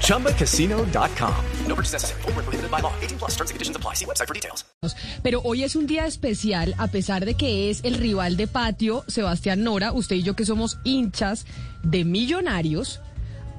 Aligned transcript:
ChumbaCasino.com. 0.00 1.34
No 1.66 1.74
purchase 1.74 1.92
necessary. 1.92 2.22
Full 2.22 2.32
prohibited 2.32 2.70
by 2.70 2.80
law. 2.80 2.92
18 3.00 3.18
plus 3.18 3.32
terms 3.32 3.50
and 3.50 3.56
conditions 3.56 3.76
apply. 3.76 3.94
See 3.94 4.06
website 4.06 4.28
for 4.28 4.34
details. 4.34 4.64
Pero 5.22 5.40
hoy 5.42 5.64
es 5.64 5.76
un 5.76 5.86
día 5.86 6.06
especial, 6.06 6.74
a 6.78 6.88
pesar 6.88 7.24
de 7.24 7.34
que 7.34 7.70
es 7.70 7.80
el 7.84 7.94
rival 7.94 8.36
de 8.36 8.46
patio, 8.46 9.04
Sebastián 9.08 9.64
Nora, 9.64 9.92
usted 9.92 10.16
y 10.16 10.22
yo 10.22 10.36
que 10.36 10.44
somos 10.44 10.78
hinchas 10.84 11.46
de 11.82 12.04
millonarios. 12.04 13.00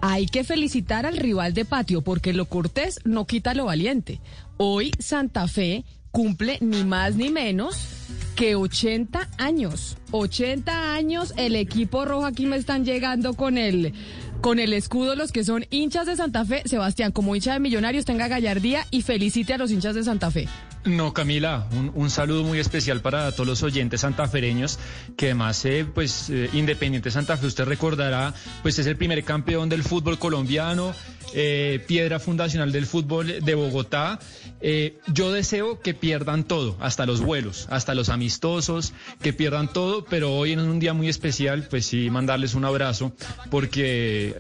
Hay 0.02 0.28
que 0.28 0.44
felicitar 0.44 1.06
al 1.06 1.18
rival 1.18 1.54
de 1.54 1.66
patio 1.66 2.02
porque 2.04 2.34
lo 2.34 2.46
cortés 2.46 3.00
no 3.06 3.26
quita 3.26 3.56
lo 3.56 3.66
valiente. 3.66 4.20
Hoy 4.58 4.92
Santa 5.00 5.48
Fe 5.48 5.84
cumple 6.12 6.60
ni 6.62 6.84
más 6.84 7.16
ni 7.16 7.30
menos 7.30 7.88
que 8.36 8.56
80 8.56 9.30
años. 9.38 9.98
80 10.12 10.94
años, 10.94 11.34
el 11.38 11.56
equipo 11.56 12.06
rojo 12.06 12.26
aquí 12.26 12.46
me 12.46 12.58
están 12.58 12.86
llegando 12.86 13.34
con 13.34 13.58
el 13.58 13.94
con 14.42 14.60
el 14.60 14.74
escudo 14.74 15.16
los 15.16 15.32
que 15.32 15.44
son 15.44 15.66
hinchas 15.70 16.06
de 16.06 16.16
Santa 16.16 16.46
Fe. 16.46 16.64
Sebastián, 16.66 17.12
como 17.12 17.36
hincha 17.36 17.54
de 17.54 17.60
Millonarios, 17.60 18.06
tenga 18.06 18.28
gallardía 18.28 18.86
y 18.92 19.02
felicite 19.02 19.54
a 19.54 19.58
los 19.58 19.72
hinchas 19.72 19.96
de 19.96 20.04
Santa 20.04 20.32
Fe. 20.32 20.48
No, 20.86 21.14
Camila, 21.14 21.68
un, 21.72 21.92
un, 21.96 22.12
saludo 22.12 22.44
muy 22.44 22.60
especial 22.60 23.02
para 23.02 23.32
todos 23.32 23.48
los 23.48 23.64
oyentes 23.64 24.02
santafereños, 24.02 24.78
que 25.18 25.28
además, 25.28 25.66
eh, 25.66 25.84
pues, 25.92 26.30
eh, 26.30 26.48
Independiente 26.54 27.10
Santa 27.10 27.38
Fe, 27.38 27.48
usted 27.48 27.66
recordará, 27.66 28.36
pues 28.62 28.78
es 28.78 28.86
el 28.86 28.96
primer 28.96 29.24
campeón 29.24 29.68
del 29.68 29.82
fútbol 29.82 30.20
colombiano, 30.20 30.94
eh, 31.34 31.84
piedra 31.88 32.20
fundacional 32.20 32.72
del 32.72 32.86
fútbol 32.86 33.44
de 33.44 33.56
Bogotá. 33.56 34.20
Yo 35.08 35.32
deseo 35.32 35.82
que 35.82 35.96
pierdan 35.96 36.44
todo, 36.44 36.78
hasta 36.80 37.08
los 37.08 37.20
vuelos, 37.22 37.68
hasta 37.72 37.96
los 37.96 38.10
amistosos, 38.10 38.94
que 39.24 39.34
pierdan 39.34 39.74
todo, 39.74 40.06
pero 40.06 40.36
hoy 40.36 40.52
en 40.52 40.60
un 40.60 40.80
día 40.80 40.94
muy 40.94 41.10
especial, 41.10 41.68
pues 41.68 41.88
sí, 41.88 42.12
mandarles 42.12 42.54
un 42.54 42.64
abrazo, 42.64 43.12
porque, 43.50 44.36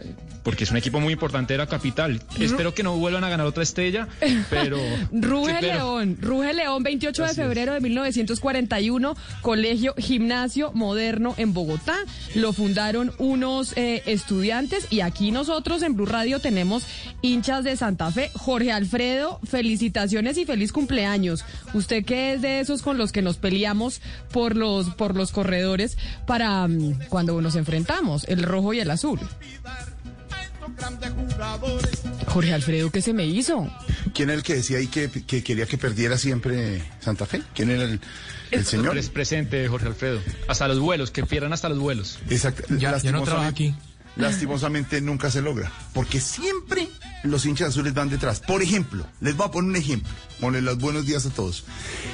porque 0.45 0.63
es 0.63 0.69
un 0.71 0.77
equipo 0.77 0.99
muy 0.99 1.11
importante 1.13 1.55
de 1.55 1.57
la 1.57 1.65
capital. 1.65 2.21
Espero 2.39 2.75
que 2.75 2.83
no 2.83 2.95
vuelvan 2.97 3.23
a 3.23 3.29
ganar 3.29 3.47
otra 3.47 3.63
estrella, 3.63 4.07
pero... 4.51 4.77
Ruge 5.11 5.51
sí, 5.53 5.57
pero- 5.59 5.73
León, 5.99 6.17
Ruge 6.21 6.53
León, 6.53 6.83
28 6.83 7.23
de 7.23 7.29
es. 7.31 7.35
febrero 7.35 7.73
de 7.73 7.81
1941, 7.81 9.17
Colegio 9.41 9.95
Gimnasio 9.97 10.71
Moderno 10.73 11.33
en 11.37 11.53
Bogotá. 11.53 11.95
Lo 12.35 12.53
fundaron 12.53 13.11
unos 13.17 13.75
eh, 13.75 14.03
estudiantes 14.05 14.85
y 14.91 14.99
aquí 14.99 15.31
nosotros 15.31 15.81
en 15.81 15.95
Blue 15.95 16.05
Radio 16.05 16.39
tenemos 16.39 16.85
hinchas 17.23 17.63
de 17.63 17.75
Santa 17.75 18.11
Fe. 18.11 18.29
Jorge 18.35 18.71
Alfredo, 18.71 19.39
felicitaciones 19.45 20.37
y 20.37 20.45
feliz 20.45 20.71
cumpleaños. 20.71 21.43
Usted 21.73 22.05
que 22.05 22.33
es 22.33 22.43
de 22.43 22.59
esos 22.59 22.83
con 22.83 22.99
los 22.99 23.11
que 23.11 23.23
nos 23.23 23.37
peleamos 23.37 23.99
por 24.31 24.55
los, 24.55 24.91
por 24.91 25.15
los 25.15 25.31
corredores 25.31 25.97
para 26.27 26.67
mm, 26.67 27.07
cuando 27.09 27.41
nos 27.41 27.55
enfrentamos, 27.55 28.25
el 28.25 28.43
rojo 28.43 28.73
y 28.73 28.79
el 28.79 28.91
azul. 28.91 29.19
Jorge 32.27 32.53
Alfredo, 32.53 32.91
¿qué 32.91 33.01
se 33.01 33.13
me 33.13 33.25
hizo? 33.25 33.69
¿Quién 34.13 34.29
era 34.29 34.37
el 34.37 34.43
que 34.43 34.55
decía 34.55 34.77
ahí 34.77 34.87
que, 34.87 35.09
que 35.09 35.43
quería 35.43 35.65
que 35.65 35.77
perdiera 35.77 36.17
siempre 36.17 36.83
Santa 36.99 37.25
Fe? 37.25 37.41
¿Quién 37.53 37.71
era 37.71 37.83
el, 37.83 37.99
el 38.51 38.65
señor? 38.65 38.97
Es 38.97 39.09
presente, 39.09 39.67
Jorge 39.67 39.87
Alfredo. 39.87 40.19
Hasta 40.47 40.67
los 40.67 40.79
vuelos, 40.79 41.11
que 41.11 41.23
pierdan 41.25 41.53
hasta 41.53 41.69
los 41.69 41.79
vuelos. 41.79 42.19
Exacto. 42.29 42.63
Ya- 42.77 42.97
ya 42.97 43.11
no 43.11 43.23
trabaja 43.23 43.47
aquí. 43.47 43.73
Lastimosamente 44.17 45.01
nunca 45.01 45.29
se 45.29 45.41
logra, 45.41 45.71
porque 45.93 46.19
siempre 46.21 46.87
los 47.25 47.45
hinchas 47.45 47.69
azules 47.69 47.93
van 47.93 48.09
detrás. 48.09 48.39
Por 48.39 48.61
ejemplo, 48.61 49.05
les 49.21 49.35
voy 49.35 49.47
a 49.47 49.51
poner 49.51 49.69
un 49.69 49.75
ejemplo, 49.75 50.11
ponle 50.39 50.61
los 50.61 50.77
buenos 50.77 51.05
días 51.05 51.25
a 51.25 51.29
todos. 51.29 51.63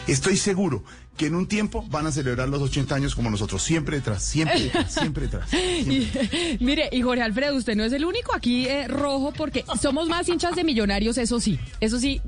Estoy 0.08 0.38
seguro 0.38 0.84
que 1.18 1.28
en 1.28 1.36
un 1.36 1.48
tiempo 1.48 1.86
van 1.90 2.08
a 2.08 2.12
celebrar 2.12 2.50
los 2.50 2.62
80 2.62 2.96
años 2.96 3.16
como 3.16 3.30
nosotros, 3.30 3.62
siempre 3.62 3.98
detrás, 3.98 4.24
siempre 4.24 4.60
detrás, 4.64 4.94
siempre 4.94 5.24
detrás. 5.24 5.50
siempre. 5.50 5.94
Y, 5.94 6.58
mire, 6.64 6.90
y 6.92 7.02
Jorge 7.02 7.22
Alfredo, 7.24 7.56
usted 7.56 7.76
no 7.76 7.84
es 7.84 7.94
el 7.94 8.06
único 8.06 8.36
aquí 8.36 8.66
eh, 8.68 8.88
rojo 8.88 9.34
porque 9.36 9.66
somos 9.82 10.08
más 10.10 10.28
hinchas 10.30 10.56
de 10.56 10.64
millonarios, 10.64 11.18
eso 11.18 11.40
sí. 11.40 11.60
Eso 11.80 12.00
sí, 12.00 12.22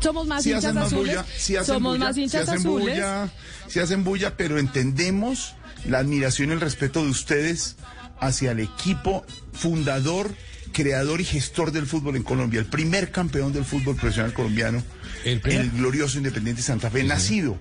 somos 0.00 0.26
más 0.26 0.46
hinchas 0.46 0.64
hacen 0.64 0.74
más 0.76 0.86
azules. 0.86 1.16
bulla, 1.16 1.26
sí 1.36 1.56
hacen 1.56 1.74
somos 1.74 1.92
bulla, 1.94 2.06
más 2.06 2.16
hinchas 2.16 2.42
hacen 2.42 2.58
azules. 2.58 2.94
bulla, 2.94 3.30
sí 3.68 3.80
hacen 3.80 4.04
bulla, 4.04 4.36
pero 4.36 4.58
entendemos 4.58 5.54
la 5.86 5.98
admiración 5.98 6.50
y 6.50 6.52
el 6.52 6.60
respeto 6.60 7.02
de 7.02 7.10
ustedes 7.10 7.76
hacia 8.20 8.52
el 8.52 8.60
equipo 8.60 9.24
fundador, 9.52 10.30
creador 10.72 11.20
y 11.20 11.24
gestor 11.24 11.72
del 11.72 11.86
fútbol 11.86 12.16
en 12.16 12.22
Colombia, 12.22 12.60
el 12.60 12.66
primer 12.66 13.10
campeón 13.10 13.52
del 13.52 13.64
fútbol 13.64 13.96
profesional 13.96 14.32
colombiano, 14.32 14.82
El 15.24 15.70
glorioso 15.70 16.18
Independiente 16.18 16.62
Santa 16.62 16.90
Fe, 16.90 17.02
nacido 17.04 17.58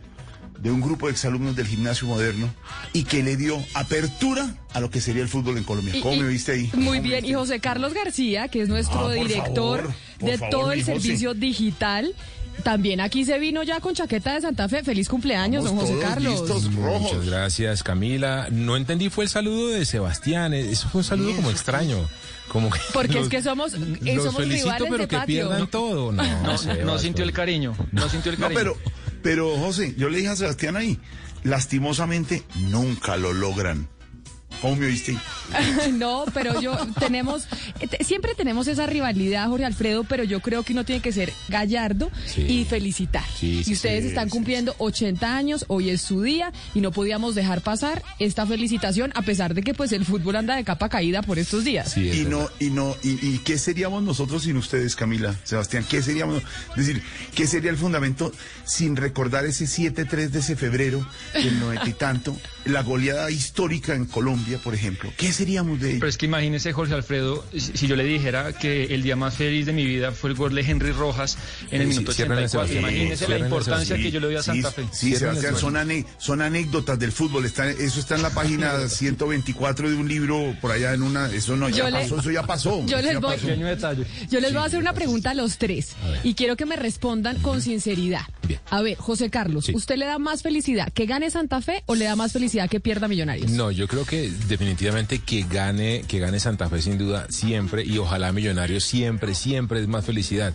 de 0.60 0.70
un 0.72 0.80
grupo 0.82 1.08
de 1.08 1.14
exalumnos 1.14 1.56
del 1.56 1.66
gimnasio 1.66 2.08
moderno 2.08 2.48
y 2.94 3.04
que 3.06 3.24
le 3.24 3.36
dio 3.36 3.58
apertura 3.74 4.56
a 4.74 4.80
lo 4.80 4.92
que 4.92 5.02
sería 5.02 5.24
el 5.24 5.28
fútbol 5.30 5.58
en 5.58 5.64
Colombia. 5.64 5.96
Y- 5.98 6.02
¿Cómo 6.02 6.16
y- 6.16 6.20
me 6.20 6.28
viste 6.28 6.52
ahí? 6.52 6.70
Muy 6.74 6.86
¿Cómo 6.86 6.92
me 6.92 7.00
bien, 7.02 7.26
y? 7.26 7.34
José 7.34 7.60
Carlos 7.60 7.94
García, 7.96 8.48
que 8.48 8.62
es 8.62 8.70
nuestro 8.70 9.08
Ah, 9.08 9.14
director 9.14 9.80
favor, 9.82 9.96
de 10.32 10.38
favor, 10.38 10.50
todo 10.52 10.72
el 10.72 10.80
José. 10.82 10.92
servicio 10.94 11.34
digital. 11.34 12.14
También 12.64 13.02
aquí 13.02 13.26
se 13.26 13.40
vino 13.40 13.64
ya 13.64 13.80
con 13.80 13.96
chaqueta 13.96 14.36
de 14.36 14.42
Santa 14.42 14.70
Fe. 14.70 14.84
Feliz 14.84 15.10
cumpleaños, 15.10 15.64
Vamos 15.64 15.88
don 15.90 15.96
José 15.98 16.06
Carlos. 16.08 16.42
listos, 16.42 16.76
rojos. 16.76 17.02
Muchas 17.14 17.26
gracias, 17.26 17.82
Camila. 17.82 18.48
No 18.52 18.78
entendí, 18.78 19.10
fue 19.10 19.24
el 19.24 19.30
saludo 19.32 19.70
de 19.70 19.84
Sebastián. 19.86 20.54
Eso 20.54 20.88
fue 20.90 21.00
un 21.00 21.06
saludo 21.06 21.36
como 21.38 21.50
extraño. 21.50 22.08
Como 22.52 22.70
que 22.70 22.80
Porque 22.92 23.14
es 23.14 23.20
los- 23.22 23.30
que 23.30 23.42
somos- 23.42 23.74
eh, 23.76 24.14
los 24.14 24.26
somos 24.26 24.42
felicito, 24.42 24.66
rivales 24.66 24.88
pero 24.92 24.98
de 25.04 25.08
que 25.08 25.16
patio. 25.16 25.26
pierdan 25.48 25.68
todo. 25.68 26.12
No, 26.12 26.22
No, 26.44 26.58
Sebas, 26.58 26.80
no 26.86 27.00
sintió 27.00 27.24
el 27.24 27.32
cariño, 27.32 27.74
no 27.94 28.10
sintió 28.10 28.30
el 28.32 28.38
No, 28.40 28.48
cariño. 28.48 28.60
pero, 28.60 28.78
pero 29.24 29.58
José, 29.58 29.96
yo 29.98 30.10
le 30.10 30.18
dije 30.18 30.30
a 30.30 30.36
Sebastián 30.36 30.76
ahí, 30.76 31.00
lastimosamente 31.44 32.44
nunca 32.70 33.16
lo 33.18 33.32
logran. 33.34 33.88
¿Cómo 34.62 34.76
me 34.76 34.88
oíste? 34.88 35.18
No, 35.94 36.26
pero 36.34 36.60
yo 36.62 36.78
tenemos, 37.00 37.48
te- 37.90 38.04
siempre 38.04 38.34
tenemos 38.36 38.68
esa 38.68 38.86
rivalidad, 38.86 39.48
Jorge 39.48 39.66
Alfredo, 39.66 40.04
pero 40.04 40.24
yo 40.24 40.40
creo 40.40 40.64
que 40.64 40.74
uno 40.74 40.86
tiene 40.86 41.02
que 41.02 41.12
ser 41.12 41.32
gallardo 41.50 42.10
Sí. 42.26 42.42
y 42.48 42.66
felicitar. 42.66 43.24
Sí, 43.38 43.64
sí, 43.64 43.72
y 43.72 43.74
ustedes 43.74 44.04
sí, 44.04 44.10
están 44.10 44.26
sí, 44.30 44.32
cumpliendo 44.32 44.76
80 44.78 45.36
años, 45.36 45.66
hoy 45.68 45.90
es 45.90 46.02
su 46.02 46.22
día 46.22 46.52
y 46.74 46.82
no 46.82 46.92
podíamos 46.92 47.36
dejar 47.36 47.62
pasar 47.62 48.04
esta 48.20 48.46
felicitación 48.46 49.12
a 49.16 49.22
pesar 49.22 49.54
de 49.54 49.62
que 49.64 49.74
pues 49.74 49.92
el 49.92 50.06
fútbol 50.06 50.36
anda 50.38 50.56
de 50.56 50.64
capa 50.64 50.90
caída 50.90 51.22
por 51.22 51.40
estos 51.40 51.64
días. 51.64 51.92
Sí, 51.92 52.10
es 52.10 52.16
Y 52.16 52.24
verdad. 52.24 52.40
no, 52.60 52.66
y 52.66 52.70
no, 52.70 52.96
y, 53.04 53.10
y 53.26 53.38
qué 53.40 53.58
seríamos 53.58 54.04
nosotros 54.04 54.44
sin 54.44 54.58
ustedes, 54.58 54.96
Camila, 54.96 55.36
Sebastián, 55.44 55.86
qué 55.90 56.02
seríamos, 56.02 56.42
es 56.78 56.88
decir, 56.88 57.04
qué 57.36 57.48
sería 57.48 57.72
el 57.72 57.78
fundamento 57.78 58.32
sin 58.66 58.96
recordar 58.96 59.46
ese 59.46 59.66
7-3 59.66 60.30
de 60.30 60.40
ese 60.40 60.56
febrero 60.56 61.06
del 61.34 61.60
noventa 61.60 61.88
y 61.90 61.94
tanto, 61.94 62.36
la 62.66 62.82
goleada 62.84 63.30
histórica 63.32 63.96
en 63.96 64.06
Colombia, 64.06 64.60
por 64.64 64.74
ejemplo, 64.76 65.12
¿qué 65.18 65.32
seríamos 65.42 65.80
de 65.80 65.96
Pero 65.96 66.08
es 66.08 66.18
que 66.18 66.26
imagínese, 66.28 66.72
Jorge 66.74 66.94
Alfredo, 66.94 67.44
si 67.58 67.88
yo 67.88 67.96
le 67.96 68.04
dijera 68.04 68.54
que 68.54 68.86
el 68.94 69.02
día 69.04 69.16
más 69.16 69.36
feliz 69.36 69.66
de 69.66 69.74
mi 69.74 69.86
vida 69.86 70.12
fue 70.12 70.30
el 70.30 70.36
gol 70.36 70.54
de 70.54 70.62
Henry 70.62 70.92
Rojas 70.92 71.38
en 71.72 71.82
el 71.82 71.88
Sí, 71.88 71.94
minuto 71.94 72.14
ciérrenle, 72.14 72.46
84. 72.46 72.50
Sebastián. 72.52 72.84
Imagínese 72.94 73.28
la 73.28 73.38
importancia 73.40 73.96
que 73.98 74.12
yo 74.12 74.20
le 74.20 74.28
doy 74.28 74.36
a 74.36 74.44
Santa 74.44 74.70
sí, 74.70 74.76
Fe. 74.76 74.84
sí, 74.92 75.16
Sebastián, 75.16 75.56
son, 75.58 75.76
ane- 75.76 76.06
son 76.18 76.42
anécdotas 76.42 77.00
del 77.00 77.12
fútbol, 77.12 77.46
está, 77.46 77.70
eso 77.70 78.00
está 78.00 78.16
en 78.16 78.22
la 78.22 78.30
página 78.30 78.78
124 78.88 79.90
de 79.90 79.96
un 79.96 80.08
libro 80.08 80.56
por 80.62 80.72
allá 80.72 80.94
en 80.94 81.02
una, 81.02 81.28
eso 81.32 81.56
no, 81.56 81.70
ya 81.70 81.78
Yo 81.78 81.86
le- 81.90 81.92
pasó, 82.02 82.20
eso 82.20 82.32
ya 82.32 82.44
pasó. 82.44 82.84
les 82.86 83.20
voy-. 83.20 83.38
Yo 84.30 84.40
les 84.40 84.54
voy 84.54 84.62
a 84.62 84.66
hacer 84.66 84.80
una 84.80 84.94
pregunta 84.94 85.32
a 85.32 85.34
los 85.34 85.58
tres 85.58 85.90
y 86.24 86.34
quiero 86.36 86.56
que 86.56 86.66
me 86.66 86.76
respondan 86.76 87.40
con 87.42 87.62
sinceridad. 87.62 88.22
A 88.70 88.82
ver, 88.82 88.98
José 88.98 89.30
Carlos, 89.30 89.66
Sí. 89.66 89.74
¿usted 89.76 89.96
le 89.98 90.06
da 90.06 90.20
más 90.20 90.42
felicidad 90.42 90.92
que 90.92 91.06
gane 91.06 91.30
Santa 91.30 91.62
Fe 91.62 91.84
o 91.86 91.96
le 91.96 92.06
da 92.06 92.16
más 92.16 92.32
felicidad 92.34 92.70
que 92.70 92.80
pierda 92.80 93.08
Millonarios? 93.08 93.52
No, 93.52 93.72
yo 93.72 93.88
creo 93.88 94.06
que 94.06 94.32
definitivamente 94.48 95.20
que 95.20 95.44
gane, 95.44 96.04
que 96.08 96.20
gane 96.20 96.40
Santa 96.40 96.70
Fe 96.70 96.82
sin 96.82 96.98
duda 96.98 97.28
siempre 97.30 97.84
y 97.86 97.98
ojalá 97.98 98.32
Millonarios 98.32 98.84
siempre, 98.84 99.36
siempre 99.36 99.82
es 99.82 99.88
más 99.88 100.06
felicidad. 100.06 100.54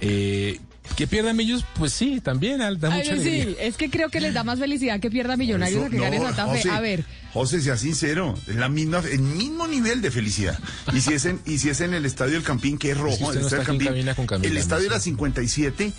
Eh, 0.00 0.60
que 0.96 1.06
pierdan 1.06 1.36
Millos, 1.36 1.64
pues 1.78 1.92
sí, 1.92 2.20
también 2.20 2.58
da 2.58 2.90
mucha 2.90 3.12
Ay, 3.12 3.20
sí, 3.22 3.56
es 3.58 3.76
que 3.76 3.88
creo 3.88 4.10
que 4.10 4.20
les 4.20 4.34
da 4.34 4.44
más 4.44 4.58
felicidad 4.58 5.00
que 5.00 5.10
pierda 5.10 5.36
Millonarios 5.36 5.78
Eso, 5.78 5.86
a 5.86 5.90
que 5.90 5.96
no, 5.96 6.02
gane 6.02 6.18
Santa 6.18 6.46
Fe. 6.48 6.56
José, 6.58 6.70
A 6.70 6.80
ver, 6.80 7.04
José, 7.32 7.60
sea 7.62 7.76
sincero, 7.76 8.34
es 8.46 8.56
la 8.56 8.68
misma, 8.68 9.02
el 9.10 9.20
mismo 9.20 9.66
nivel 9.66 10.02
de 10.02 10.10
felicidad. 10.10 10.58
Y 10.92 11.00
si 11.00 11.14
es 11.14 11.24
en, 11.24 11.40
y 11.46 11.58
si 11.58 11.70
es 11.70 11.80
en 11.80 11.94
el 11.94 12.04
estadio 12.04 12.34
del 12.34 12.42
Campín, 12.42 12.78
que 12.78 12.90
es 12.90 12.98
rojo, 12.98 13.32
el, 13.32 13.40
no 13.40 13.46
estadio 13.46 13.64
con 13.64 14.26
Camila, 14.26 14.48
el 14.48 14.56
estadio 14.56 14.84
de 14.84 14.90
la 14.90 14.98
sé. 14.98 15.04
57, 15.04 15.92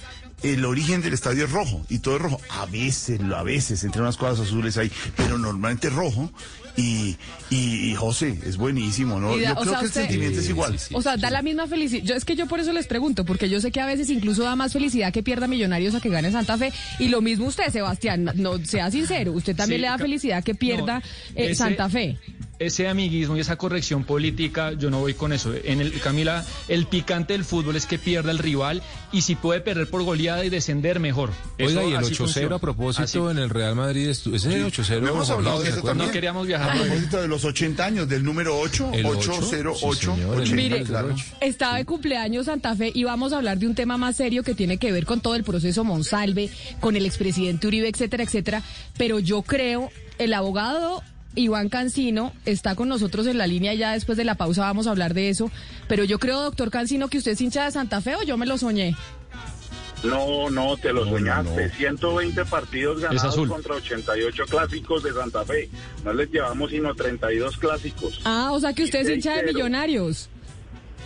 el 0.44 0.66
origen 0.66 1.02
del 1.02 1.14
estadio 1.14 1.46
es 1.46 1.52
rojo, 1.52 1.86
y 1.90 2.00
todo 2.00 2.16
es 2.18 2.22
rojo. 2.22 2.42
A 2.50 2.66
veces, 2.68 3.20
a 3.22 3.44
veces, 3.44 3.84
entre 3.84 4.02
unas 4.02 4.18
cuadras 4.18 4.40
azules 4.42 4.78
hay, 4.78 4.92
pero 5.16 5.38
normalmente 5.38 5.88
es 5.88 5.94
rojo. 5.94 6.32
Y, 6.76 7.18
y, 7.52 7.92
y 7.92 7.94
José, 7.94 8.40
es 8.48 8.58
buenísimo, 8.58 9.20
¿no? 9.20 9.38
Da- 9.38 9.44
Yo 9.44 9.52
o 9.54 9.56
creo 9.62 9.66
sea, 9.74 9.80
que 9.82 9.86
usted- 9.86 10.02
el 10.02 10.08
sentimiento 10.08 10.40
es 10.40 10.50
igual. 10.50 10.76
O 10.94 11.02
sea, 11.04 11.18
da 11.18 11.30
la 11.30 11.44
misma 11.44 11.68
felicidad. 11.68 12.04
Yo, 12.04 12.16
es 12.16 12.26
que 12.26 12.36
yo 12.36 12.48
por 12.48 12.60
eso 12.60 12.74
les 12.74 12.88
pregunto, 12.88 13.26
porque 13.26 13.48
yo 13.48 13.62
sé 13.62 13.72
que 13.72 13.80
a 13.80 13.86
veces 13.86 14.10
incluso 14.10 14.42
da 14.42 14.56
más 14.56 14.74
felicidad 14.74 15.14
que 15.14 15.22
pierda 15.22 15.46
Millonarios 15.46 15.94
a 15.94 16.00
que 16.02 16.10
gane 16.10 16.32
Santa 16.32 16.58
Fe. 16.58 16.74
Y 16.98 17.10
lo 17.10 17.22
mismo 17.22 17.46
usted, 17.46 17.70
Sebastián, 17.72 18.32
no 18.34 18.58
sea 18.66 18.90
sincero, 18.90 19.34
usted 19.34 19.56
también 19.56 19.78
Sí, 19.78 19.82
le 19.84 19.88
da 19.88 20.00
felicidad 20.00 20.44
que 20.44 20.56
pierda 20.56 20.96
No, 20.96 21.06
eh, 21.36 21.46
ese- 21.52 21.56
Santa 21.56 21.90
Fe. 21.90 22.18
Ese 22.66 22.88
amiguismo 22.88 23.36
y 23.38 23.40
esa 23.42 23.56
corrección 23.58 24.04
política, 24.04 24.74
yo 24.74 24.90
no 24.90 25.00
voy 25.00 25.14
con 25.14 25.34
eso. 25.34 25.54
En 25.64 25.82
el 25.82 26.00
Camila, 26.00 26.46
el 26.68 26.86
picante 26.88 27.34
del 27.34 27.44
fútbol 27.46 27.76
es 27.76 27.86
que 27.86 28.00
pierda 28.00 28.32
el 28.32 28.38
rival 28.40 28.82
y 29.12 29.22
si 29.22 29.36
puede 29.36 29.62
perder 29.62 29.90
por 29.90 30.04
goleada 30.04 30.44
y 30.46 30.50
descender 30.50 31.00
mejor. 31.00 31.32
Oiga, 31.60 31.82
Eso 31.82 31.90
y 31.90 31.92
el 31.92 31.98
así 31.98 32.14
8-0 32.14 32.18
funciona. 32.18 32.56
a 32.56 32.60
propósito 32.60 33.04
Así. 33.04 33.18
en 33.18 33.38
el 33.38 33.50
Real 33.50 33.76
Madrid, 33.76 34.08
estu- 34.10 34.34
ese 34.36 34.50
8-0. 34.64 35.00
Lo 35.02 35.10
hemos 35.14 35.30
hablado 35.30 35.60
de 35.60 35.66
¿se 35.66 35.70
eso 35.72 35.80
acuerdan? 35.80 35.98
también. 35.98 36.08
No 36.10 36.14
queríamos 36.14 36.48
viajar. 36.48 36.70
A 36.78 36.82
propósito 36.82 37.22
de 37.22 37.28
los 37.28 37.44
80 37.46 37.86
años, 37.86 38.08
del 38.10 38.24
número 38.24 38.58
8, 38.60 38.92
El 38.94 39.06
8, 39.06 39.32
808. 39.34 39.94
sí, 39.94 40.06
señor, 40.18 40.36
el 40.36 40.42
80, 40.42 40.56
Mire, 40.56 40.84
claro. 40.84 41.16
Estaba 41.42 41.78
de 41.78 41.86
cumpleaños 41.86 42.46
Santa 42.46 42.76
Fe 42.76 42.92
y 42.94 43.04
vamos 43.04 43.34
a 43.34 43.38
hablar 43.38 43.58
de 43.60 43.68
un 43.68 43.76
tema 43.76 43.98
más 43.98 44.16
serio 44.16 44.44
que 44.44 44.56
tiene 44.56 44.78
que 44.78 44.92
ver 44.92 45.06
con 45.06 45.20
todo 45.22 45.36
el 45.36 45.44
proceso 45.44 45.84
Monsalve, 45.84 46.50
con 46.80 46.96
el 46.96 47.06
expresidente 47.06 47.68
Uribe, 47.68 47.90
etcétera, 47.90 48.24
etcétera. 48.24 48.64
Pero 48.98 49.20
yo 49.20 49.42
creo, 49.42 49.90
el 50.18 50.34
abogado 50.34 51.02
Iván 51.36 51.70
Cancino 51.70 52.34
está 52.46 52.76
con 52.76 52.90
nosotros 52.90 53.26
en 53.28 53.38
la 53.38 53.48
línea 53.48 53.74
ya 53.74 53.94
después 53.94 54.18
de 54.18 54.24
la 54.24 54.36
pausa 54.36 54.62
vamos 54.62 54.88
a 54.88 54.92
hablar 54.92 55.14
de 55.14 55.30
eso. 55.30 55.50
Pero 55.88 56.04
yo 56.04 56.20
creo, 56.20 56.42
doctor 56.42 56.70
Cancino, 56.70 57.08
que 57.08 57.18
usted 57.18 57.32
es 57.32 57.42
hincha 57.42 57.66
de 57.66 57.72
Santa 57.72 58.02
Fe 58.02 58.16
o 58.16 58.24
yo 58.24 58.38
me 58.38 58.46
lo 58.46 58.58
soñé. 58.58 58.96
No, 60.04 60.50
no, 60.50 60.76
te 60.76 60.92
lo 60.92 61.06
No, 61.06 61.12
soñaste. 61.12 61.68
no. 61.70 61.74
120 61.76 62.44
partidos 62.46 63.00
ganados 63.00 63.36
contra 63.48 63.76
88 63.76 64.44
clásicos 64.50 65.02
de 65.02 65.14
Santa 65.14 65.46
Fe. 65.46 65.70
No 66.04 66.12
les 66.14 66.30
llevamos 66.30 66.72
sino 66.72 66.94
32 66.94 67.58
clásicos. 67.58 68.20
Ah, 68.26 68.50
o 68.52 68.60
sea 68.60 68.74
que 68.74 68.84
usted 68.84 69.00
es 69.00 69.10
hincha 69.10 69.36
de 69.38 69.44
millonarios. 69.54 70.30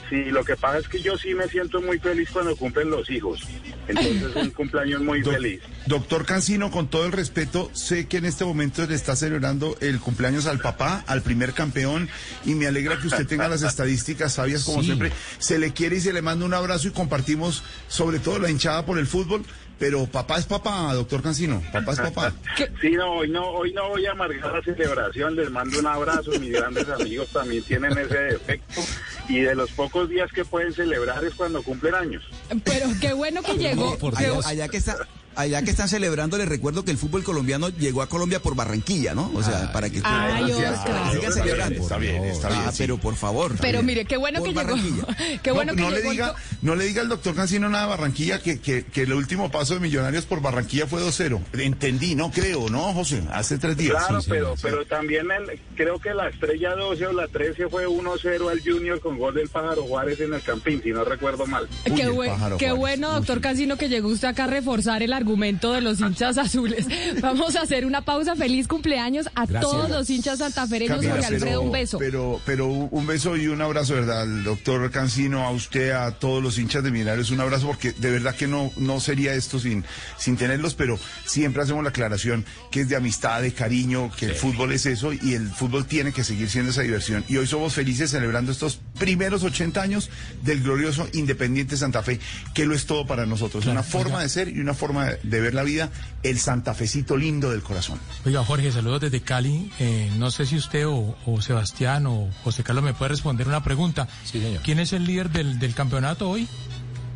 Sí, 0.10 0.24
lo 0.32 0.44
que 0.46 0.56
pasa 0.56 0.78
es 0.80 0.88
que 0.88 1.02
yo 1.02 1.18
sí 1.18 1.34
me 1.34 1.48
siento 1.50 1.82
muy 1.82 2.00
feliz 2.00 2.30
cuando 2.32 2.56
cumplen 2.56 2.90
los 2.90 3.10
hijos. 3.10 3.42
Entonces 3.90 4.36
un 4.36 4.52
cumpleaños 4.52 5.02
muy 5.02 5.22
feliz. 5.22 5.62
Doctor 5.86 6.26
Cancino, 6.26 6.72
con 6.72 6.88
todo 6.90 7.06
el 7.06 7.12
respeto, 7.12 7.70
sé 7.74 8.08
que 8.08 8.18
en 8.18 8.26
este 8.26 8.46
momento 8.46 8.86
le 8.86 8.96
está 8.96 9.16
celebrando 9.18 9.76
el 9.82 10.00
cumpleaños 10.00 10.46
al 10.46 10.60
papá, 10.60 11.04
al 11.08 11.22
primer 11.24 11.54
campeón, 11.54 12.08
y 12.46 12.56
me 12.56 12.68
alegra 12.68 12.98
que 13.00 13.08
usted 13.08 13.28
tenga 13.28 13.48
las 13.50 13.64
estadísticas 13.64 14.34
sabias 14.34 14.64
como 14.64 14.80
Sí. 14.80 14.86
siempre. 14.88 15.12
Se 15.40 15.60
le 15.60 15.74
quiere 15.74 15.98
y 15.98 16.02
se 16.02 16.14
le 16.14 16.22
manda 16.22 16.46
un 16.46 16.54
abrazo 16.54 16.88
y 16.88 16.92
compartimos 16.92 17.64
sobre 17.90 18.20
todo 18.20 18.40
la 18.40 18.50
hinchada 18.50 18.86
por 18.86 19.00
el 19.00 19.08
fútbol, 19.08 19.44
pero 19.80 20.06
papá 20.08 20.38
es 20.38 20.46
papá, 20.46 20.94
doctor 20.94 21.22
Cancino, 21.22 21.62
papá 21.72 21.92
es 21.94 22.00
papá. 22.00 22.34
Sí, 22.82 22.92
no, 22.92 23.12
hoy 23.14 23.30
no, 23.30 23.48
hoy 23.50 23.74
no 23.74 23.90
voy 23.90 24.06
a 24.06 24.12
amargar 24.12 24.52
la 24.54 24.62
celebración. 24.64 25.36
Les 25.36 25.50
mando 25.52 25.80
un 25.80 25.88
abrazo. 25.88 26.32
Mis 26.40 26.52
grandes 26.52 26.88
amigos 26.90 27.30
también 27.32 27.64
tienen 27.64 27.98
ese 27.98 28.18
defecto. 28.18 28.82
Y 29.30 29.40
de 29.42 29.56
los 29.56 29.72
pocos 29.72 30.10
días 30.10 30.32
que 30.34 30.46
pueden 30.46 30.74
celebrar 30.74 31.24
es 31.24 31.34
cuando 31.36 31.62
cumplen 31.64 31.96
años. 31.96 32.24
Pero 32.64 32.88
qué 33.02 33.14
bueno 33.14 33.42
que 33.44 33.54
llegó. 33.58 33.98
por 33.98 34.16
qué- 34.16 34.24
Dios. 34.26 34.46
Allá, 34.46 34.64
allá 34.64 34.72
que 34.72 34.78
está, 34.78 34.98
allá 35.38 35.62
que 35.62 35.70
están 35.72 35.88
celebrando, 35.88 36.38
les 36.38 36.48
recuerdo 36.50 36.84
que 36.84 36.92
el 36.92 36.98
fútbol 36.98 37.24
colombiano 37.24 37.70
llegó 37.70 38.02
a 38.02 38.10
Colombia 38.10 38.42
por 38.42 38.56
Barranquilla, 38.56 39.14
¿no? 39.14 39.32
O 39.34 39.44
sea, 39.44 39.72
para 39.72 39.90
que 39.90 40.02
Ay, 40.04 40.46
ustedes 40.52 40.72
Oscar. 40.78 41.12
sigan 41.14 41.34
celebrando. 41.34 41.82
Está 41.82 41.98
bien, 41.98 42.24
está 42.26 42.50
bien. 42.50 42.62
Ah, 42.66 42.72
sí. 42.72 42.78
pero 42.80 42.98
por 42.98 43.16
favor. 43.16 43.56
Pero 43.62 43.84
mire, 43.84 44.06
qué 44.06 44.18
bueno 44.18 44.40
Por 44.40 44.50
que 44.50 44.54
llegó. 44.56 45.08
Qué 45.44 45.52
bueno 45.52 45.72
no, 45.74 45.78
que 45.78 45.82
no 45.84 45.90
le 45.92 45.98
llegó. 45.98 46.12
diga, 46.12 46.36
no 46.62 46.76
le 46.76 46.86
diga 46.86 47.02
al 47.02 47.10
doctor 47.10 47.36
Cancino 47.36 47.70
nada 47.70 47.84
de 47.86 47.90
Barranquilla 47.92 48.40
que, 48.42 48.60
que, 48.60 48.84
que 48.84 49.04
el 49.04 49.14
último 49.14 49.52
paso 49.52 49.76
de 49.76 49.80
Millonarios 49.80 50.26
por 50.26 50.42
Barranquilla 50.42 50.88
fue 50.88 51.02
2-0. 51.02 51.40
Entendí, 51.54 52.16
no 52.16 52.32
creo, 52.32 52.70
¿no, 52.70 52.94
José? 52.94 53.22
Hace 53.32 53.58
tres 53.58 53.78
días. 53.78 53.92
Claro, 54.06 54.22
Sí, 54.22 54.30
pero, 54.30 54.56
sí. 54.56 54.62
pero 54.64 54.86
también 54.88 55.28
el- 55.32 55.60
creo 55.76 56.00
que 56.00 56.14
la 56.14 56.30
estrella 56.30 56.76
12 56.76 57.08
o 57.08 57.14
la 57.14 57.28
13 57.28 57.70
fue 57.70 57.86
1-0 57.88 58.50
al 58.50 58.62
Junior 58.64 59.00
con 59.00 59.18
gol 59.18 59.36
del 59.36 59.50
Pájaro 59.50 59.84
Juárez 59.84 60.20
en 60.20 60.34
el 60.34 60.42
Campín, 60.42 60.82
si 60.84 60.90
no 60.90 61.04
recuerdo 61.04 61.46
mal. 61.46 61.68
Uy, 61.90 61.96
Qué, 61.96 62.10
buen- 62.10 62.58
qué 62.58 62.72
bueno, 62.72 63.12
doctor 63.14 63.40
Cancino, 63.42 63.78
que 63.78 63.88
llegó 63.90 64.10
usted 64.10 64.28
acá 64.30 64.46
a 64.46 64.48
reforzar 64.48 65.04
el 65.04 65.14
argumento 65.14 65.27
de 65.28 65.82
los 65.82 66.00
hinchas 66.00 66.38
azules. 66.38 66.88
Vamos 67.22 67.56
a 67.56 67.62
hacer 67.62 67.86
una 67.86 68.02
pausa. 68.02 68.36
Feliz 68.36 68.68
cumpleaños 68.68 69.28
a 69.36 69.46
Gracias. 69.46 69.62
todos 69.62 69.90
los 69.90 70.10
hinchas 70.10 70.40
santafereños. 70.40 71.06
Jorge 71.06 71.26
Alfredo, 71.26 71.62
un 71.62 71.72
beso. 71.72 71.98
Pero, 71.98 72.40
pero 72.46 72.68
un 72.68 73.06
beso 73.08 73.36
y 73.36 73.48
un 73.48 73.62
abrazo, 73.62 73.96
¿verdad? 73.96 74.22
Al 74.22 74.44
doctor 74.44 74.90
Cancino, 74.92 75.44
a 75.44 75.52
usted, 75.52 75.92
a 75.92 76.12
todos 76.12 76.42
los 76.42 76.58
hinchas 76.58 76.84
de 76.84 76.92
Millonarios, 76.92 77.32
un 77.32 77.42
abrazo, 77.42 77.68
porque 77.68 77.92
de 77.92 78.12
verdad 78.12 78.36
que 78.36 78.48
no, 78.48 78.72
no 78.78 79.00
sería 79.00 79.34
esto 79.34 79.60
sin, 79.60 79.84
sin 80.18 80.38
tenerlos, 80.38 80.74
pero 80.74 81.00
siempre 81.26 81.64
hacemos 81.64 81.84
la 81.84 81.90
aclaración 81.90 82.46
que 82.72 82.82
es 82.82 82.90
de 82.90 82.96
amistad, 82.96 83.42
de 83.42 83.54
cariño, 83.54 84.12
que 84.18 84.26
el 84.28 84.36
fútbol 84.36 84.72
es 84.72 84.86
eso 84.86 85.14
y 85.14 85.34
el 85.34 85.50
fútbol 85.50 85.86
tiene 85.86 86.12
que 86.14 86.24
seguir 86.24 86.50
siendo 86.50 86.72
esa 86.72 86.82
diversión. 86.82 87.24
Y 87.28 87.38
hoy 87.38 87.48
somos 87.48 87.74
felices 87.74 88.12
celebrando 88.12 88.52
estos 88.52 88.80
primeros 89.00 89.44
80 89.44 89.82
años 89.82 90.10
del 90.44 90.62
glorioso 90.64 91.08
Independiente 91.14 91.78
Santa 91.78 92.04
Fe, 92.04 92.20
que 92.54 92.66
lo 92.66 92.76
es 92.76 92.86
todo 92.86 93.06
para 93.06 93.26
nosotros. 93.26 93.66
una 93.66 93.84
forma 93.84 94.22
de 94.22 94.30
ser 94.30 94.50
y 94.50 94.60
una 94.60 94.74
forma 94.74 95.06
de, 95.06 95.20
de 95.24 95.42
ver 95.42 95.54
la 95.54 95.64
vida, 95.64 95.90
el 96.24 96.40
santafecito 96.40 97.18
lindo 97.18 97.52
del 97.52 97.62
corazón. 97.62 98.00
Oiga, 98.26 98.44
Jorge, 98.44 98.72
saludos 98.72 99.02
desde 99.02 99.22
Cali. 99.22 99.72
Eh, 99.80 100.10
no 100.18 100.32
sé 100.32 100.46
si 100.46 100.56
usted 100.58 100.88
o, 100.88 101.16
o 101.26 101.42
Sebastián 101.42 102.06
o 102.08 102.30
José 102.44 102.64
Carlos 102.64 102.84
me 102.84 102.94
puede 102.94 103.10
responder 103.10 103.48
una 103.48 103.64
pregunta. 103.64 104.08
Sí, 104.24 104.40
señor. 104.42 104.62
¿Quién 104.64 104.80
es 104.80 104.94
el 104.94 105.06
líder 105.06 105.30
del, 105.30 105.60
del 105.60 105.74
campeonato 105.74 106.30
hoy? 106.30 106.48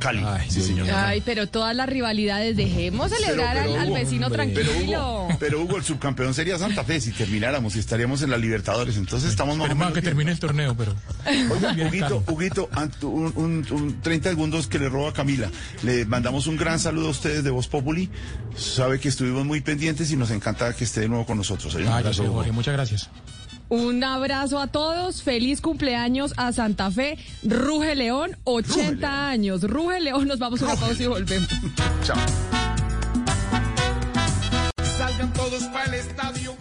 Cali. 0.01 0.21
Ay, 0.25 0.49
sí, 0.51 0.61
señor. 0.61 0.89
Ay, 0.93 1.21
pero 1.25 1.47
todas 1.47 1.73
las 1.75 1.87
rivalidades, 1.87 2.57
dejemos 2.57 3.09
celebrar 3.11 3.55
pero, 3.57 3.73
al, 3.75 3.79
al 3.79 3.87
Hugo, 3.87 3.95
vecino 3.95 4.27
hombre. 4.27 4.51
Pero 4.53 4.69
tranquilo. 4.71 4.99
Hugo, 5.25 5.37
pero 5.39 5.61
Hugo, 5.61 5.77
el 5.77 5.83
subcampeón 5.83 6.33
sería 6.33 6.57
Santa 6.57 6.83
Fe 6.83 6.99
si 6.99 7.11
termináramos 7.11 7.75
y 7.75 7.79
estaríamos 7.79 8.21
en 8.23 8.31
la 8.31 8.37
Libertadores. 8.37 8.97
Entonces 8.97 9.29
estamos 9.29 9.55
más 9.57 9.69
o 9.71 9.75
menos 9.75 9.93
que 9.93 10.01
bien. 10.01 10.03
termine 10.05 10.31
el 10.31 10.39
torneo, 10.39 10.75
pero... 10.75 10.93
Oiga, 11.51 11.73
Huguito. 11.87 12.23
Huguito, 12.27 12.69
un, 13.03 13.31
un- 13.35 13.67
un 13.71 14.01
30 14.01 14.29
segundos 14.29 14.67
que 14.67 14.79
le 14.79 14.89
roba 14.89 15.11
a 15.11 15.13
Camila. 15.13 15.49
Le 15.83 16.05
mandamos 16.05 16.47
un 16.47 16.57
gran 16.57 16.79
saludo 16.79 17.07
a 17.07 17.11
ustedes 17.11 17.43
de 17.43 17.49
Voz 17.51 17.67
Populi. 17.67 18.09
Sabe 18.57 18.99
que 18.99 19.07
estuvimos 19.09 19.45
muy 19.45 19.61
pendientes 19.61 20.11
y 20.11 20.17
nos 20.17 20.31
encanta 20.31 20.73
que 20.75 20.83
esté 20.83 21.01
de 21.01 21.07
nuevo 21.09 21.25
con 21.25 21.37
nosotros. 21.37 21.75
Abrazo, 21.75 22.13
sé, 22.13 22.21
Hugo. 22.23 22.33
Jorge, 22.37 22.51
muchas 22.51 22.73
gracias. 22.73 23.09
Un 23.71 24.03
abrazo 24.03 24.59
a 24.59 24.67
todos, 24.67 25.23
feliz 25.23 25.61
cumpleaños 25.61 26.33
a 26.35 26.51
Santa 26.51 26.91
Fe, 26.91 27.17
Ruge 27.41 27.95
León, 27.95 28.35
80 28.43 29.29
años. 29.29 29.63
Ruge 29.63 30.01
León, 30.01 30.27
nos 30.27 30.39
vamos 30.39 30.61
a 30.61 30.65
una 30.65 30.75
pausa 30.75 31.01
y 31.01 31.07
volvemos. 31.07 31.47
Chao. 32.03 32.17
Salgan 34.97 35.31
todos 35.31 35.63
para 35.67 35.85
el 35.85 35.93
estadio. 35.93 36.60